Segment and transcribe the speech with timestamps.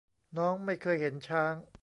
[0.37, 1.53] น้องไม่เคยเห็นช้าง